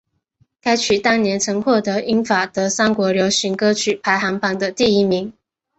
[0.59, 5.31] 该曲当年曾获得英法德三国流行歌曲排行榜的第一名。